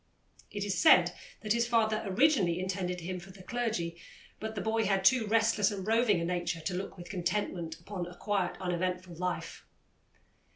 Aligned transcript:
It 0.49 0.63
is 0.65 0.79
said 0.81 1.13
that 1.41 1.53
his 1.53 1.67
father 1.67 2.01
originally 2.07 2.59
intended 2.59 3.01
him 3.01 3.19
for 3.19 3.29
the 3.29 3.43
clergy, 3.43 4.01
but 4.39 4.55
the 4.55 4.59
boy 4.61 4.83
had 4.85 5.05
too 5.05 5.27
restless 5.27 5.69
and 5.69 5.85
roving 5.85 6.19
a 6.19 6.25
nature 6.25 6.59
to 6.61 6.73
look 6.73 6.97
with 6.97 7.07
contentment 7.11 7.79
upon 7.79 8.07
a 8.07 8.17
quiet, 8.17 8.57
uneventful 8.59 9.13
life. 9.13 9.63